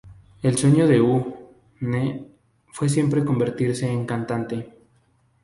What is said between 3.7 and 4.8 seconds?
en cantante.